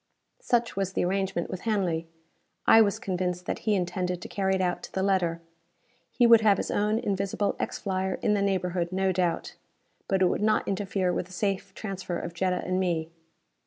[0.39, 2.07] Such was the arrangement with Hanley.
[2.65, 5.41] I was convinced that he intended to carry it out to the letter.
[6.09, 9.57] He would have his own invisible X flyer in the neighborhood, no doubt.
[10.07, 13.11] But it would not interfere with the safe transfer of Jetta and me.